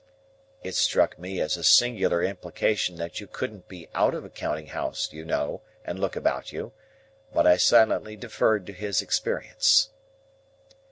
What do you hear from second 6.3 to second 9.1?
you; but I silently deferred to his